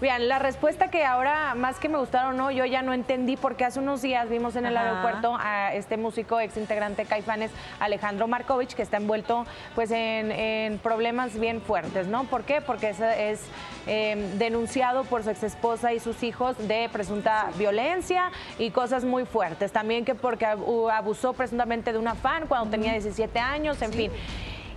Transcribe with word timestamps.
Bien, 0.00 0.28
la 0.28 0.38
respuesta 0.38 0.92
que 0.92 1.04
ahora 1.04 1.56
más 1.56 1.80
que 1.80 1.88
me 1.88 1.98
gustaron 1.98 2.36
no, 2.36 2.52
yo 2.52 2.64
ya 2.64 2.82
no 2.82 2.92
entendí 2.92 3.36
porque 3.36 3.64
hace 3.64 3.80
unos 3.80 4.00
días 4.00 4.28
vimos 4.28 4.54
en 4.54 4.64
el 4.64 4.76
aeropuerto 4.76 5.36
a 5.36 5.74
este 5.74 5.96
músico 5.96 6.38
ex 6.38 6.56
integrante 6.56 7.04
Caifanes 7.04 7.50
Alejandro 7.80 8.28
Markovich 8.28 8.74
que 8.74 8.82
está 8.82 8.98
envuelto 8.98 9.44
pues 9.74 9.90
en, 9.90 10.78
problemas 10.84 11.36
bien 11.40 11.60
fuertes, 11.60 12.06
¿no? 12.06 12.24
¿Por 12.24 12.44
qué? 12.44 12.60
Porque 12.60 12.90
es, 12.90 13.40
em, 13.88 14.38
denunciado 14.38 15.02
por 15.02 15.24
su 15.24 15.30
ex 15.30 15.42
esposa 15.42 15.92
y 15.92 15.98
sus 15.98 16.22
hijos 16.22 16.56
de 16.68 16.88
presunta 16.92 17.48
violencia 17.58 18.30
y 18.56 18.70
cosas 18.70 19.04
muy 19.04 19.24
fuertes. 19.24 19.72
También 19.72 20.04
que 20.04 20.14
porque 20.14 20.46
abusó 20.46 21.32
presuntamente 21.32 21.92
de 21.92 21.98
una 21.98 22.14
fan 22.14 22.46
cuando 22.46 22.70
tenía 22.70 22.92
17 22.92 23.36
años, 23.40 23.82
en 23.82 23.92
fin. 23.92 24.12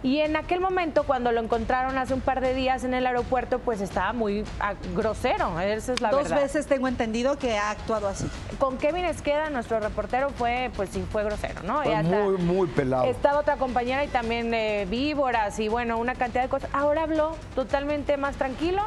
Y 0.04 0.20
en 0.20 0.36
aquel 0.36 0.59
momento, 0.59 1.04
cuando 1.04 1.31
lo 1.31 1.41
encontraron 1.41 1.97
hace 1.97 2.13
un 2.13 2.21
par 2.21 2.41
de 2.41 2.55
días 2.55 2.83
en 2.83 2.93
el 2.93 3.05
aeropuerto, 3.05 3.59
pues 3.59 3.81
estaba 3.81 4.13
muy 4.13 4.43
ah, 4.59 4.73
grosero. 4.95 5.59
Esa 5.59 5.93
es 5.93 6.01
la 6.01 6.09
Dos 6.09 6.29
veces 6.29 6.65
tengo 6.65 6.88
entendido 6.88 7.37
que 7.37 7.57
ha 7.57 7.69
actuado 7.69 8.07
así. 8.07 8.27
Con 8.57 8.77
Kevin 8.77 9.05
Esqueda, 9.05 9.50
nuestro 9.50 9.79
reportero, 9.79 10.29
fue, 10.32 10.71
pues 10.75 10.89
sí, 10.89 11.05
fue 11.11 11.24
grosero, 11.24 11.61
¿no? 11.64 11.83
muy, 12.04 12.37
muy 12.37 12.68
pelado. 12.68 13.04
Estaba 13.05 13.39
otra 13.39 13.57
compañera 13.57 14.04
y 14.04 14.07
también 14.07 14.50
de 14.50 14.87
víboras 14.89 15.60
y 15.60 15.68
bueno, 15.68 15.97
una 16.00 16.15
cantidad 16.15 16.43
de 16.43 16.49
cosas. 16.49 16.69
Ahora 16.74 17.04
habló 17.04 17.36
totalmente 17.55 18.18
más 18.18 18.36
tranquilo 18.36 18.82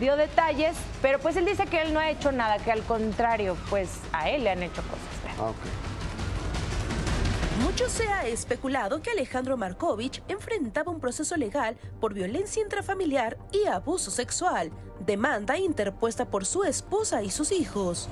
dio 0.00 0.16
detalles, 0.16 0.76
pero 1.02 1.18
pues 1.18 1.36
él 1.36 1.44
dice 1.44 1.66
que 1.66 1.82
él 1.82 1.92
no 1.92 2.00
ha 2.00 2.10
hecho 2.10 2.32
nada, 2.32 2.58
que 2.58 2.72
al 2.72 2.82
contrario, 2.82 3.56
pues 3.68 4.00
a 4.12 4.30
él 4.30 4.44
le 4.44 4.50
han 4.50 4.62
hecho 4.62 4.82
cosas. 4.82 5.38
Ah, 5.38 5.50
okay. 5.50 5.89
Mucho 7.60 7.88
se 7.90 8.08
ha 8.08 8.26
especulado 8.26 9.02
que 9.02 9.10
Alejandro 9.10 9.56
Markovich 9.56 10.22
enfrentaba 10.28 10.90
un 10.90 10.98
proceso 10.98 11.36
legal 11.36 11.76
por 12.00 12.14
violencia 12.14 12.62
intrafamiliar 12.62 13.36
y 13.52 13.66
abuso 13.66 14.10
sexual, 14.10 14.70
demanda 15.04 15.58
interpuesta 15.58 16.24
por 16.24 16.46
su 16.46 16.64
esposa 16.64 17.22
y 17.22 17.30
sus 17.30 17.52
hijos. 17.52 18.08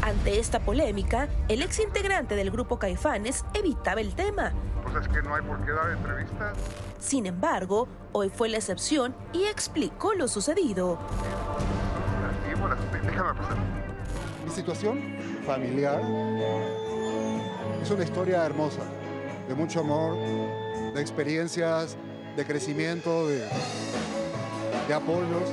Ante 0.00 0.38
esta 0.38 0.60
polémica, 0.60 1.28
el 1.48 1.62
ex 1.62 1.80
integrante 1.80 2.36
del 2.36 2.50
grupo 2.50 2.78
Caifanes 2.78 3.44
evitaba 3.52 4.00
el 4.00 4.14
tema. 4.14 4.52
Pues 4.82 4.96
es 4.96 5.08
que 5.08 5.22
no 5.22 5.34
hay 5.34 5.42
por 5.42 5.62
qué 5.64 5.72
dar 5.72 5.90
entrevistas. 5.90 6.56
Sin 7.00 7.26
embargo, 7.26 7.86
hoy 8.12 8.30
fue 8.30 8.48
la 8.48 8.56
excepción 8.56 9.14
y 9.32 9.44
explicó 9.44 10.14
lo 10.14 10.26
sucedido. 10.28 10.98
Déjame 13.06 13.34
pasar. 13.34 13.56
Mi 14.44 14.50
situación 14.50 15.00
familiar. 15.44 16.00
Es 17.82 17.90
una 17.90 18.04
historia 18.04 18.44
hermosa, 18.44 18.80
de 19.46 19.54
mucho 19.54 19.80
amor, 19.80 20.16
de 20.94 21.00
experiencias, 21.00 21.96
de 22.36 22.44
crecimiento, 22.44 23.28
de, 23.28 23.46
de 24.88 24.94
apoyos. 24.94 25.50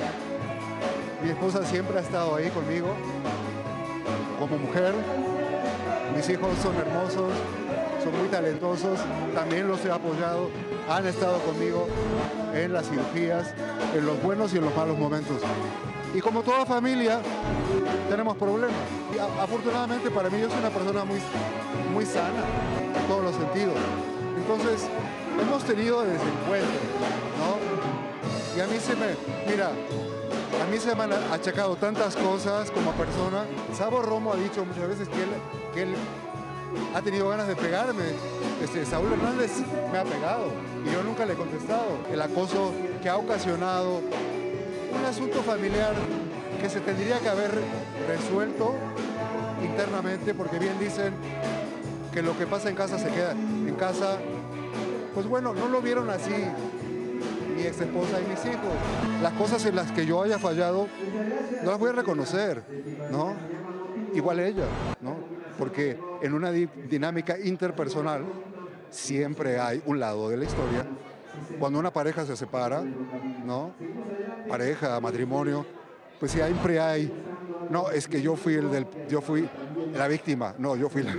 Mi 1.24 1.30
esposa 1.30 1.66
siempre 1.66 1.98
ha 2.00 2.02
estado 2.02 2.36
ahí 2.36 2.50
conmigo 2.50 2.88
como 4.40 4.58
mujer. 4.58 4.94
Mis 6.16 6.28
hijos 6.30 6.50
son 6.62 6.76
hermosos, 6.76 7.32
son 8.04 8.18
muy 8.18 8.28
talentosos, 8.30 9.00
también 9.36 9.68
los 9.68 9.84
he 9.86 9.92
apoyado, 9.92 10.50
han 10.90 11.06
estado 11.06 11.40
conmigo 11.40 11.88
en 12.54 12.74
las 12.74 12.90
cirugías, 12.90 13.54
en 13.96 14.06
los 14.06 14.22
buenos 14.22 14.54
y 14.54 14.58
en 14.58 14.66
los 14.66 14.76
malos 14.76 14.98
momentos. 14.98 15.42
Y 16.14 16.20
como 16.20 16.44
toda 16.44 16.66
familia, 16.66 17.22
tenemos 18.10 18.36
problemas. 18.36 18.76
Afortunadamente 19.40 20.12
para 20.12 20.30
mí 20.30 20.42
yo 20.42 20.50
soy 20.50 20.60
una 20.60 20.70
persona 20.70 21.06
muy, 21.06 21.20
muy 21.94 22.06
sana 22.06 22.44
en 22.96 23.08
todos 23.08 23.24
los 23.24 23.36
sentidos. 23.36 23.76
Entonces, 24.36 24.88
hemos 25.40 25.64
tenido 25.64 26.02
desencuentros, 26.02 26.70
¿no? 27.40 28.58
Y 28.58 28.60
a 28.60 28.68
mí 28.68 28.78
se 28.80 28.96
me, 28.96 29.16
mira, 29.50 29.70
a 29.70 30.70
mí 30.70 30.78
se 30.78 30.94
me 30.96 31.04
han 31.04 31.14
achacado 31.32 31.76
tantas 31.78 32.18
cosas 32.18 32.70
como 32.72 32.92
persona. 32.92 33.46
Sabo 33.74 34.02
Romo 34.02 34.34
ha 34.34 34.36
dicho 34.36 34.66
muchas 34.66 34.90
veces 34.90 35.08
que 35.08 35.24
él, 35.24 35.30
que 35.74 35.82
él 35.84 35.96
ha 36.94 37.02
tenido 37.02 37.30
ganas 37.30 37.48
de 37.48 37.56
pegarme. 37.56 38.04
Este, 38.62 38.86
Saúl 38.86 39.14
Hernández 39.14 39.52
me 39.92 39.98
ha 39.98 40.04
pegado 40.04 40.48
y 40.86 40.92
yo 40.92 41.04
nunca 41.04 41.26
le 41.26 41.34
he 41.34 41.36
contestado. 41.38 41.98
El 42.12 42.22
acoso 42.22 42.74
que 43.02 43.10
ha 43.10 43.18
ocasionado 43.18 44.02
un 44.94 45.06
asunto 45.06 45.42
familiar 45.42 45.94
que 46.62 46.70
se 46.70 46.80
tendría 46.80 47.20
que 47.20 47.30
haber 47.30 47.52
resuelto 48.08 48.76
internamente, 49.64 50.34
porque 50.34 50.60
bien 50.60 50.78
dicen 50.80 51.14
que 52.14 52.22
lo 52.22 52.38
que 52.38 52.46
pasa 52.46 52.70
en 52.70 52.76
casa 52.76 53.00
se 53.00 53.10
queda 53.10 53.32
en 53.32 53.76
casa. 53.76 54.18
Pues 55.14 55.28
bueno, 55.28 55.54
no 55.54 55.68
lo 55.68 55.82
vieron 55.82 56.10
así 56.10 56.34
mi 57.56 57.64
ex 57.64 57.82
esposa 57.82 58.20
y 58.20 58.30
mis 58.30 58.46
hijos. 58.46 58.74
Las 59.22 59.34
cosas 59.34 59.66
en 59.66 59.76
las 59.76 59.92
que 59.92 60.06
yo 60.06 60.22
haya 60.22 60.40
fallado, 60.40 60.88
no 61.64 61.72
las 61.72 61.80
voy 61.80 61.90
a 61.90 61.94
reconocer, 61.94 62.64
¿no? 63.12 63.34
Igual 64.14 64.40
ella, 64.40 64.66
¿no? 65.02 65.16
Porque 65.58 65.98
en 66.22 66.34
una 66.34 66.52
dinámica 66.52 67.38
interpersonal 67.40 68.24
siempre 68.90 69.60
hay 69.60 69.82
un 69.86 70.00
lado 70.00 70.30
de 70.30 70.38
la 70.38 70.46
historia. 70.46 70.86
Cuando 71.60 71.80
una 71.80 71.92
pareja 71.92 72.26
se 72.26 72.36
separa, 72.36 72.82
¿no? 73.46 73.72
Pareja, 74.48 75.00
matrimonio, 75.00 75.66
pues 76.20 76.32
siempre 76.32 76.80
hay, 76.80 77.12
no, 77.70 77.90
es 77.90 78.08
que 78.08 78.22
yo 78.22 78.36
fui 78.36 78.54
el 78.56 78.70
del, 78.70 78.88
yo 79.10 79.22
fui 79.22 79.50
la 79.94 80.08
víctima, 80.08 80.54
no, 80.58 80.76
yo 80.76 80.90
fui 80.90 81.04
la, 81.04 81.16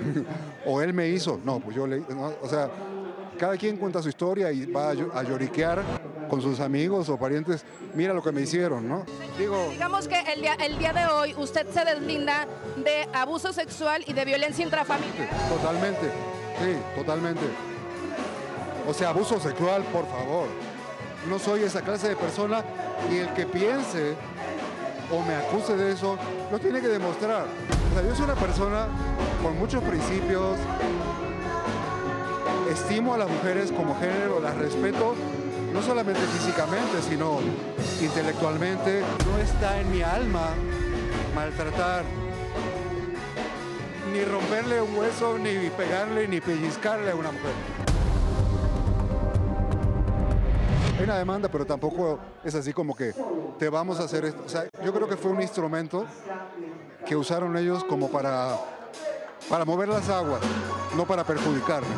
o 0.67 0.81
él 0.81 0.95
me 0.95 1.09
hizo, 1.09 1.41
no, 1.45 1.61
pues 1.61 1.77
yo 1.77 1.87
le, 1.87 2.03
o 2.41 2.49
sea, 2.49 2.71
cada 3.39 3.57
quien 3.57 3.77
cuenta 3.77 4.01
su 4.01 4.09
historia 4.09 4.53
y 4.53 4.67
va 4.67 4.91
a, 4.91 5.23
lloriquear 5.25 5.83
con 6.31 6.41
sus 6.41 6.61
amigos 6.61 7.09
o 7.09 7.19
parientes, 7.19 7.65
mira 7.95 8.15
lo 8.15 8.23
que 8.23 8.31
me 8.31 8.43
hicieron, 8.43 8.89
¿no? 8.89 9.05
Digo, 9.37 9.69
Digamos 9.71 10.07
que 10.07 10.21
el 10.33 10.41
día, 10.41 10.55
el 10.55 10.79
día 10.79 10.93
de 10.93 11.07
hoy 11.07 11.35
usted 11.37 11.67
se 11.69 11.85
deslinda 11.85 12.47
de 12.77 13.09
abuso 13.13 13.53
sexual 13.53 14.05
y 14.07 14.13
de 14.13 14.25
violencia 14.25 14.65
intrafamiliar. 14.65 15.29
Totalmente, 15.49 16.07
sí, 16.61 16.77
totalmente. 16.97 17.43
O 18.87 18.95
sea, 18.95 19.09
abuso 19.09 19.41
sexual, 19.41 19.83
por 19.93 20.07
favor. 20.07 20.47
No 21.29 21.39
soy 21.39 21.63
esa 21.63 21.83
clase 21.83 22.09
de 22.09 22.17
persona 22.17 22.63
y 23.11 23.19
el 23.19 23.33
que 23.35 23.47
piense 23.47 24.15
o 25.13 25.23
me 25.23 25.35
acuse 25.35 25.77
de 25.77 25.93
eso, 25.93 26.17
lo 26.51 26.59
tiene 26.59 26.81
que 26.81 26.89
demostrar. 26.89 27.47
O 27.91 27.95
sea, 27.95 28.09
yo 28.09 28.15
soy 28.15 28.25
una 28.25 28.35
persona 28.35 28.87
con 29.43 29.59
muchos 29.59 29.83
principios, 29.83 30.57
estimo 32.71 33.15
a 33.15 33.19
las 33.19 33.29
mujeres 33.29 33.71
como 33.71 33.99
género, 33.99 34.41
las 34.41 34.57
respeto, 34.57 35.15
no 35.73 35.83
solamente 35.83 36.21
físicamente, 36.21 37.03
sino 37.09 37.41
intelectualmente. 38.01 39.03
No 39.31 39.39
está 39.39 39.81
en 39.81 39.91
mi 39.91 40.03
alma 40.03 40.49
maltratar, 41.35 42.05
ni 44.13 44.25
romperle 44.25 44.81
un 44.81 44.97
hueso, 44.97 45.39
ni 45.39 45.69
pegarle, 45.71 46.27
ni 46.27 46.41
pellizcarle 46.41 47.11
a 47.11 47.15
una 47.15 47.33
mujer. 47.33 47.92
Hay 51.03 51.09
una 51.09 51.19
demanda, 51.19 51.49
pero 51.49 51.67
tampoco 51.67 52.21
es 52.45 52.55
así 52.55 52.73
como 52.73 52.95
que 52.95 53.13
te 53.59 53.69
vamos 53.69 53.99
a 53.99 54.05
hacer 54.05 54.25
esto. 54.25 54.41
O 54.47 54.49
sea, 54.49 54.69
yo 54.85 54.93
creo 54.93 55.09
que 55.09 55.17
fue 55.17 55.33
un 55.33 55.43
instrumento 55.43 56.07
que 57.05 57.17
usaron 57.17 57.57
ellos 57.57 57.83
como 57.85 58.09
para, 58.09 58.57
para 59.49 59.65
mover 59.65 59.89
las 59.89 60.09
aguas, 60.09 60.41
no 60.97 61.05
para 61.05 61.25
perjudicarme. 61.25 61.89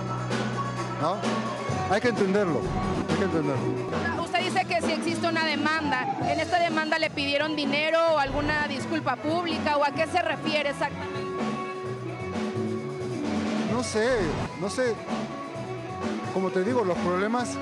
¿No? 1.03 1.17
Hay 1.91 2.01
que 2.01 2.09
entenderlo, 2.09 2.63
hay 3.11 3.17
que 3.17 3.25
entenderlo. 3.25 4.23
Usted 4.23 4.39
dice 4.39 4.65
que 4.65 4.81
si 4.81 4.93
existe 4.93 5.29
una 5.29 5.45
demanda, 5.45 6.17
¿en 6.23 6.41
esta 6.41 6.59
demanda 6.59 6.99
le 6.99 7.11
pidieron 7.11 7.57
dinero 7.57 7.99
o 8.15 8.19
alguna 8.19 8.67
disculpa 8.69 9.17
pública 9.17 9.77
o 9.77 9.85
a 9.85 9.91
qué 9.91 10.07
se 10.07 10.23
refiere 10.23 10.71
exactamente? 10.71 11.21
No 13.71 13.83
sé, 13.83 14.09
no 14.63 14.71
sé. 14.71 14.95
Como 16.33 16.49
te 16.49 16.65
digo, 16.65 16.85
los 16.85 16.97
problemas 16.99 17.59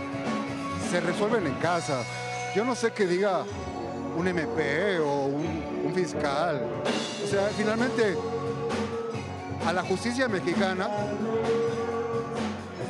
se 0.92 1.00
resuelven 1.00 1.46
en 1.46 1.54
casa. 1.54 2.02
Yo 2.54 2.66
no 2.66 2.74
sé 2.74 2.92
qué 2.92 3.06
diga 3.06 3.44
un 4.14 4.28
MP 4.28 4.98
o 4.98 5.24
un, 5.24 5.94
fiscal. 5.94 6.66
O 7.24 7.26
sea, 7.26 7.48
finalmente 7.56 8.14
a 9.66 9.72
la 9.72 9.82
justicia 9.82 10.28
mexicana 10.28 10.88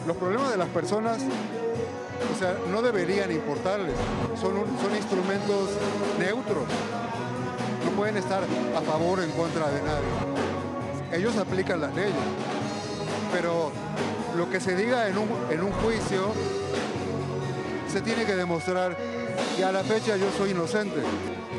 los 0.05 0.17
problemas 0.17 0.51
de 0.51 0.57
las 0.57 0.69
personas 0.69 1.19
o 1.23 2.39
sea, 2.39 2.57
no 2.73 2.83
deberían 2.83 3.31
importarles. 3.31 3.95
Son, 4.41 4.53
son 4.53 4.97
instrumentos 4.97 5.71
neutros. 6.19 6.65
No 7.85 7.91
pueden 7.93 8.17
estar 8.17 8.43
a 8.77 8.81
favor 8.81 9.21
o 9.21 9.23
en 9.23 9.31
contra 9.31 9.69
de 9.71 9.81
nadie. 9.81 11.19
Ellos 11.21 11.37
aplican 11.37 11.81
las 11.81 11.95
leyes. 11.95 12.13
Pero 13.33 13.71
lo 14.37 14.51
que 14.51 14.59
se 14.59 14.75
diga 14.75 15.07
en 15.07 15.19
un, 15.19 15.29
en 15.51 15.63
un 15.63 15.71
juicio 15.71 16.33
se 17.93 18.01
tiene 18.01 18.25
que 18.25 18.35
demostrar 18.35 18.97
que 19.55 19.63
a 19.63 19.71
la 19.71 19.85
fecha 19.85 20.17
yo 20.17 20.31
soy 20.39 20.53
inocente. 20.53 20.97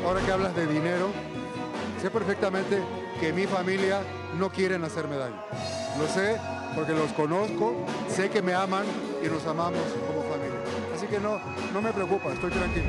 Ahora 0.04 0.20
que 0.20 0.32
hablas 0.32 0.56
de 0.56 0.66
dinero, 0.66 1.10
sé 2.02 2.10
perfectamente 2.10 2.82
que 3.20 3.32
mi 3.32 3.46
familia 3.46 4.00
no 4.36 4.50
quieren 4.50 4.82
hacerme 4.82 5.14
daño. 5.16 5.40
Lo 5.96 6.08
sé 6.08 6.36
porque 6.74 6.92
los 6.92 7.12
conozco, 7.12 7.76
sé 8.08 8.30
que 8.30 8.42
me 8.42 8.52
aman 8.52 8.84
y 9.24 9.28
nos 9.28 9.46
amamos 9.46 9.78
como 10.08 10.22
familia. 10.22 10.58
Así 10.92 11.06
que 11.06 11.20
no, 11.20 11.38
no 11.72 11.80
me 11.80 11.92
preocupa, 11.92 12.32
estoy 12.32 12.50
tranquilo. 12.50 12.86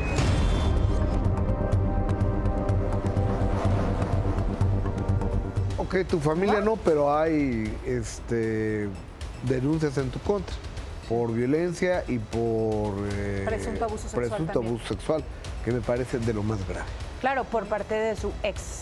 Ok, 5.78 5.98
tu 6.08 6.20
familia 6.20 6.62
no, 6.62 6.78
pero 6.78 7.16
hay 7.16 7.72
este, 7.86 8.90
denuncias 9.44 10.00
en 10.00 10.10
tu 10.10 10.18
contra 10.22 10.56
por 11.08 11.34
violencia 11.34 12.04
y 12.08 12.20
por... 12.20 12.94
Eh, 13.14 13.25
Presunto 13.66 13.86
abuso 13.86 14.04
sexual 14.04 14.28
presunto 14.30 14.54
también. 14.54 14.76
abuso 14.76 14.88
sexual, 14.94 15.24
que 15.64 15.72
me 15.72 15.82
parece 15.82 16.20
de 16.20 16.34
lo 16.34 16.44
más 16.44 16.66
grave. 16.68 16.86
Claro, 17.22 17.44
por 17.44 17.66
parte 17.66 17.96
de 17.96 18.16
su 18.16 18.32
ex. 18.44 18.82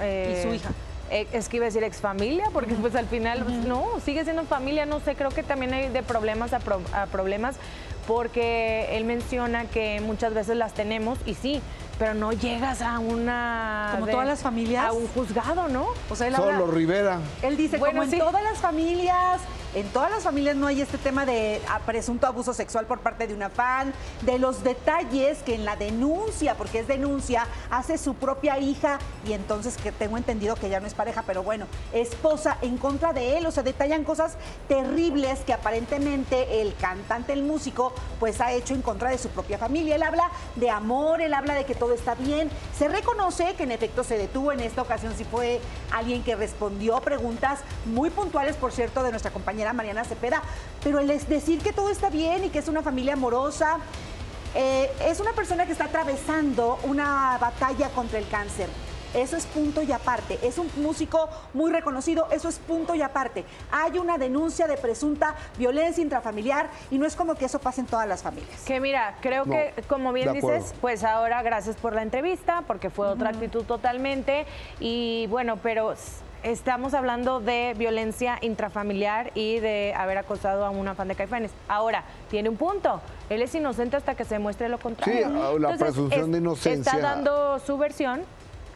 eh, 0.00 0.38
Y 0.38 0.48
su 0.48 0.54
hija. 0.54 0.70
eh, 1.10 1.26
Es 1.32 1.48
que 1.48 1.56
iba 1.58 1.64
a 1.64 1.68
decir 1.68 1.84
ex 1.84 1.98
familia, 1.98 2.46
porque 2.52 2.74
pues 2.74 2.94
al 2.94 3.06
final, 3.06 3.42
pues, 3.44 3.56
no, 3.58 3.84
sigue 4.04 4.24
siendo 4.24 4.44
familia, 4.44 4.86
no 4.86 5.00
sé, 5.00 5.14
creo 5.14 5.30
que 5.30 5.42
también 5.42 5.72
hay 5.74 5.88
de 5.88 6.02
problemas 6.02 6.52
a, 6.52 6.58
pro- 6.58 6.80
a 6.92 7.06
problemas, 7.06 7.56
porque 8.06 8.96
él 8.96 9.04
menciona 9.04 9.64
que 9.66 10.00
muchas 10.00 10.32
veces 10.32 10.56
las 10.56 10.74
tenemos, 10.74 11.18
y 11.26 11.34
sí, 11.34 11.60
pero 11.98 12.14
no 12.14 12.32
llegas 12.32 12.82
a 12.82 12.98
una... 12.98 13.90
Como 13.94 14.06
todas 14.06 14.26
las 14.26 14.40
familias. 14.42 14.84
A 14.86 14.92
un 14.92 15.06
juzgado, 15.08 15.68
¿no? 15.68 15.86
O 16.10 16.14
sea, 16.16 16.28
él 16.28 16.34
habla- 16.34 16.58
Solo 16.58 16.70
Rivera. 16.70 17.18
Él 17.42 17.56
dice, 17.56 17.78
Bueno, 17.78 17.94
como 18.00 18.02
en 18.04 18.10
sí. 18.10 18.18
todas 18.18 18.42
las 18.42 18.58
familias, 18.58 19.40
en 19.76 19.86
todas 19.90 20.10
las 20.10 20.24
familias 20.24 20.56
no 20.56 20.66
hay 20.66 20.80
este 20.80 20.96
tema 20.96 21.26
de 21.26 21.60
ah, 21.68 21.80
presunto 21.84 22.26
abuso 22.26 22.54
sexual 22.54 22.86
por 22.86 23.00
parte 23.00 23.26
de 23.26 23.34
una 23.34 23.50
fan, 23.50 23.92
de 24.22 24.38
los 24.38 24.64
detalles 24.64 25.42
que 25.42 25.54
en 25.54 25.66
la 25.66 25.76
denuncia, 25.76 26.54
porque 26.54 26.78
es 26.78 26.88
denuncia, 26.88 27.46
hace 27.68 27.98
su 27.98 28.14
propia 28.14 28.58
hija 28.58 28.98
y 29.28 29.34
entonces 29.34 29.76
que 29.76 29.92
tengo 29.92 30.16
entendido 30.16 30.56
que 30.56 30.70
ya 30.70 30.80
no 30.80 30.86
es 30.86 30.94
pareja, 30.94 31.24
pero 31.26 31.42
bueno, 31.42 31.66
esposa 31.92 32.56
en 32.62 32.78
contra 32.78 33.12
de 33.12 33.36
él, 33.36 33.44
o 33.44 33.50
sea, 33.50 33.62
detallan 33.62 34.04
cosas 34.04 34.38
terribles 34.66 35.40
que 35.40 35.52
aparentemente 35.52 36.62
el 36.62 36.74
cantante, 36.76 37.34
el 37.34 37.42
músico, 37.42 37.92
pues 38.18 38.40
ha 38.40 38.52
hecho 38.52 38.72
en 38.72 38.80
contra 38.80 39.10
de 39.10 39.18
su 39.18 39.28
propia 39.28 39.58
familia. 39.58 39.96
Él 39.96 40.02
habla 40.04 40.30
de 40.54 40.70
amor, 40.70 41.20
él 41.20 41.34
habla 41.34 41.52
de 41.52 41.66
que 41.66 41.74
todo 41.74 41.92
está 41.92 42.14
bien, 42.14 42.48
se 42.78 42.88
reconoce 42.88 43.52
que 43.56 43.64
en 43.64 43.72
efecto 43.72 44.04
se 44.04 44.16
detuvo. 44.16 44.52
En 44.52 44.60
esta 44.60 44.80
ocasión, 44.80 45.12
si 45.14 45.24
fue 45.24 45.60
alguien 45.92 46.22
que 46.22 46.34
respondió 46.34 46.98
preguntas 47.00 47.60
muy 47.84 48.08
puntuales, 48.08 48.56
por 48.56 48.72
cierto, 48.72 49.02
de 49.02 49.10
nuestra 49.10 49.30
compañera 49.30 49.65
Mariana 49.72 50.04
Cepeda, 50.04 50.42
pero 50.82 50.98
el 50.98 51.08
decir 51.08 51.60
que 51.60 51.72
todo 51.72 51.90
está 51.90 52.10
bien 52.10 52.44
y 52.44 52.48
que 52.50 52.58
es 52.58 52.68
una 52.68 52.82
familia 52.82 53.14
amorosa, 53.14 53.78
eh, 54.54 54.90
es 55.04 55.20
una 55.20 55.32
persona 55.32 55.66
que 55.66 55.72
está 55.72 55.84
atravesando 55.84 56.78
una 56.84 57.36
batalla 57.38 57.90
contra 57.90 58.18
el 58.18 58.28
cáncer. 58.28 58.68
Eso 59.14 59.36
es 59.36 59.46
punto 59.46 59.82
y 59.82 59.92
aparte. 59.92 60.38
Es 60.42 60.58
un 60.58 60.70
músico 60.76 61.30
muy 61.54 61.70
reconocido, 61.70 62.28
eso 62.30 62.48
es 62.48 62.58
punto 62.58 62.94
y 62.94 63.00
aparte. 63.00 63.44
Hay 63.70 63.98
una 63.98 64.18
denuncia 64.18 64.66
de 64.66 64.76
presunta 64.76 65.34
violencia 65.56 66.02
intrafamiliar 66.02 66.68
y 66.90 66.98
no 66.98 67.06
es 67.06 67.16
como 67.16 67.34
que 67.34 67.46
eso 67.46 67.58
pase 67.58 67.80
en 67.80 67.86
todas 67.86 68.06
las 68.06 68.22
familias. 68.22 68.62
Que 68.66 68.78
mira, 68.78 69.16
creo 69.22 69.46
No, 69.46 69.52
que 69.52 69.72
como 69.88 70.12
bien 70.12 70.32
dices, 70.32 70.74
pues 70.80 71.02
ahora 71.02 71.42
gracias 71.42 71.76
por 71.76 71.94
la 71.94 72.02
entrevista, 72.02 72.62
porque 72.66 72.90
fue 72.90 73.08
otra 73.08 73.30
actitud 73.30 73.64
totalmente. 73.64 74.46
Y 74.80 75.26
bueno, 75.28 75.56
pero 75.62 75.94
estamos 76.46 76.94
hablando 76.94 77.40
de 77.40 77.74
violencia 77.76 78.38
intrafamiliar 78.40 79.32
y 79.34 79.58
de 79.58 79.92
haber 79.96 80.18
acosado 80.18 80.64
a 80.64 80.70
una 80.70 80.94
fan 80.94 81.08
de 81.08 81.16
Caifanes. 81.16 81.50
Ahora, 81.66 82.04
tiene 82.30 82.48
un 82.48 82.56
punto. 82.56 83.00
Él 83.28 83.42
es 83.42 83.54
inocente 83.54 83.96
hasta 83.96 84.14
que 84.14 84.24
se 84.24 84.38
muestre 84.38 84.68
lo 84.68 84.78
contrario. 84.78 85.26
Sí, 85.26 85.60
la 85.60 85.76
presunción 85.76 86.30
de 86.30 86.38
inocencia. 86.38 86.92
Está 86.92 87.02
dando 87.02 87.58
su 87.58 87.76
versión 87.76 88.22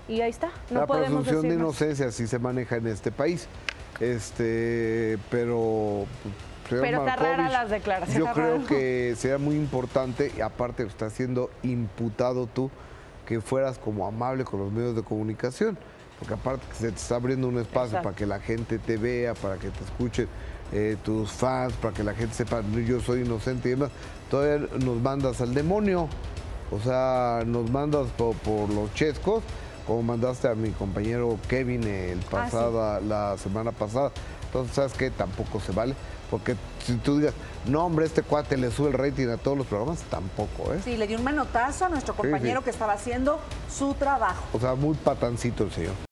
y 0.08 0.20
ahí 0.20 0.30
está. 0.30 0.50
No 0.70 0.80
la 0.80 0.86
podemos 0.86 1.22
presunción 1.22 1.48
de 1.48 1.54
inocencia 1.54 2.06
así 2.06 2.26
se 2.26 2.38
maneja 2.40 2.76
en 2.76 2.88
este 2.88 3.12
país. 3.12 3.46
Este, 4.00 5.18
pero 5.30 6.06
señor 6.68 6.82
Pero 6.82 6.98
está 6.98 7.16
rara 7.16 7.48
las 7.48 7.70
declaraciones. 7.70 8.26
Yo 8.26 8.32
creo 8.32 8.66
que 8.68 9.14
sería 9.16 9.38
muy 9.38 9.54
importante, 9.54 10.32
y 10.36 10.40
aparte 10.40 10.82
está 10.82 11.08
siendo 11.10 11.50
imputado 11.62 12.46
tú, 12.46 12.70
que 13.26 13.40
fueras 13.40 13.78
como 13.78 14.06
amable 14.06 14.44
con 14.44 14.58
los 14.58 14.72
medios 14.72 14.96
de 14.96 15.02
comunicación. 15.02 15.78
Porque 16.20 16.34
aparte 16.34 16.64
que 16.68 16.74
se 16.76 16.90
te 16.92 16.96
está 16.96 17.16
abriendo 17.16 17.48
un 17.48 17.58
espacio 17.58 17.86
Exacto. 17.98 18.04
para 18.04 18.16
que 18.16 18.26
la 18.26 18.38
gente 18.38 18.78
te 18.78 18.96
vea, 18.96 19.34
para 19.34 19.56
que 19.56 19.70
te 19.70 19.82
escuchen 19.84 20.28
eh, 20.72 20.96
tus 21.02 21.32
fans, 21.32 21.72
para 21.74 21.92
que 21.92 22.04
la 22.04 22.14
gente 22.14 22.34
sepa, 22.34 22.62
"No, 22.62 22.78
yo 22.78 23.00
soy 23.00 23.22
inocente 23.22 23.68
y 23.68 23.72
demás. 23.72 23.90
Todavía 24.30 24.68
nos 24.78 25.00
mandas 25.00 25.40
al 25.40 25.52
demonio. 25.54 26.08
O 26.70 26.78
sea, 26.78 27.42
nos 27.44 27.68
mandas 27.70 28.06
por, 28.16 28.36
por 28.36 28.70
los 28.70 28.94
chescos, 28.94 29.42
como 29.86 30.02
mandaste 30.04 30.46
a 30.46 30.54
mi 30.54 30.70
compañero 30.70 31.36
Kevin 31.48 31.82
el 31.82 32.20
Ah, 32.20 32.30
pasada, 32.30 33.00
la 33.00 33.36
semana 33.38 33.72
pasada. 33.72 34.12
Entonces, 34.44 34.76
¿sabes 34.76 34.92
qué? 34.92 35.10
Tampoco 35.10 35.58
se 35.58 35.72
vale. 35.72 35.94
Porque 36.30 36.54
si 36.86 36.94
tú 36.98 37.18
digas, 37.18 37.34
no, 37.66 37.84
hombre, 37.86 38.06
este 38.06 38.22
cuate 38.22 38.56
le 38.56 38.70
sube 38.70 38.90
el 38.90 38.94
rating 38.98 39.26
a 39.30 39.36
todos 39.36 39.58
los 39.58 39.66
programas, 39.66 39.98
tampoco, 40.10 40.72
¿eh? 40.72 40.80
Sí, 40.84 40.96
le 40.96 41.08
dio 41.08 41.18
un 41.18 41.24
manotazo 41.24 41.86
a 41.86 41.88
nuestro 41.88 42.14
compañero 42.14 42.60
sí. 42.60 42.64
que 42.66 42.70
estaba 42.70 42.92
haciendo 42.92 43.40
su 43.68 43.94
trabajo. 43.94 44.44
O 44.52 44.60
sea, 44.60 44.76
muy 44.76 44.94
patancito 44.94 45.64
el 45.64 45.72
señor. 45.72 45.94